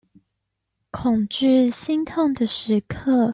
[0.89, 3.29] 恐懼心痛的時刻